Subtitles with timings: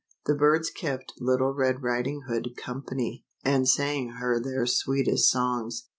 [0.25, 5.83] The birds kept Little Red Riding Hood company, and sang her their sweetest songs.